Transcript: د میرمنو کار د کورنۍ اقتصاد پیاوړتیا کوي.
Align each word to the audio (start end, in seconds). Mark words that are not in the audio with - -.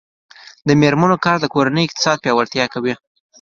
د 0.67 0.69
میرمنو 0.81 1.15
کار 1.25 1.37
د 1.41 1.45
کورنۍ 1.53 1.83
اقتصاد 1.85 2.17
پیاوړتیا 2.23 2.65
کوي. 2.73 2.93